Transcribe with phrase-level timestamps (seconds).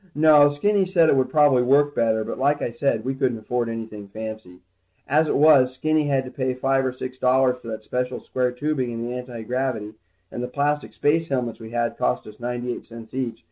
[0.15, 3.69] No, Skinny said it would probably work better, but like I said, we couldn't afford
[3.69, 4.61] anything fancy.
[5.07, 8.51] As it was, Skinny had to pay five or six dollars for that special square
[8.51, 9.93] tubing in the antigravity,
[10.31, 13.39] and the plastic space helmets we had cost us ninety eight cents each.